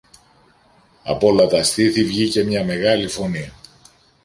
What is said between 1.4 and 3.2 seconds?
τα στήθη βγήκε μια μεγάλη